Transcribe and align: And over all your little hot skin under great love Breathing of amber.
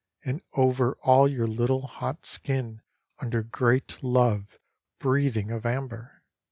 And 0.25 0.41
over 0.53 0.97
all 1.03 1.27
your 1.27 1.45
little 1.45 1.85
hot 1.85 2.25
skin 2.25 2.81
under 3.19 3.43
great 3.43 4.01
love 4.01 4.57
Breathing 4.97 5.51
of 5.51 5.63
amber. 5.63 6.23